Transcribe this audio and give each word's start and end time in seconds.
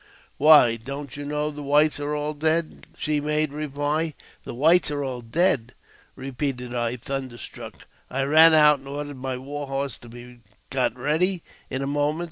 "Why, 0.37 0.77
don't 0.77 1.15
you 1.15 1.25
know 1.25 1.51
the 1.51 1.61
whites 1.61 1.99
are 1.99 2.15
all 2.15 2.33
dead?" 2.33 2.87
she 2.97 3.21
made 3.21 3.53
reply. 3.53 4.15
\" 4.27 4.33
The 4.45 4.55
whites 4.55 4.89
are 4.89 5.03
all 5.03 5.21
dead!" 5.21 5.75
repeated 6.15 6.73
I, 6.73 6.95
thunderstruck. 6.95 7.85
I 8.09 8.23
ran 8.23 8.55
out 8.55 8.79
and 8.79 8.87
ordered 8.87 9.17
my 9.17 9.37
war 9.37 9.67
horse 9.67 9.99
to 9.99 10.09
be 10.09 10.39
got 10.71 10.97
ready 10.97 11.43
in 11.69 11.83
a. 11.83 11.85
moment. 11.85 12.19